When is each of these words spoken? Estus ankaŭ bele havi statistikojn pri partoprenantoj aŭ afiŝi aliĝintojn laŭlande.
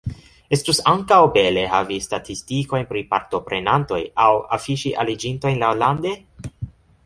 Estus 0.55 0.77
ankaŭ 0.91 1.19
bele 1.35 1.65
havi 1.73 1.97
statistikojn 2.07 2.89
pri 2.93 3.05
partoprenantoj 3.13 4.01
aŭ 4.27 4.31
afiŝi 4.59 4.97
aliĝintojn 5.05 5.65
laŭlande. 5.67 6.19